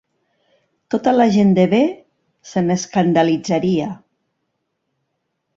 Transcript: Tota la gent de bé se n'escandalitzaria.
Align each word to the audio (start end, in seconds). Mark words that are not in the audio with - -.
Tota 0.93 1.13
la 1.17 1.27
gent 1.35 1.51
de 1.59 1.65
bé 1.75 1.81
se 2.53 2.65
n'escandalitzaria. 2.71 3.93